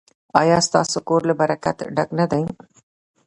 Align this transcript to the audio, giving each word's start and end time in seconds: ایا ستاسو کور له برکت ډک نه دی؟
ایا 0.39 0.57
ستاسو 0.67 0.97
کور 1.07 1.21
له 1.29 1.33
برکت 1.41 1.77
ډک 1.95 2.09
نه 2.19 2.25
دی؟ 2.31 2.43